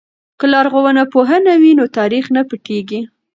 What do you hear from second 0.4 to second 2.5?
لرغونپوهنه وي نو تاریخ نه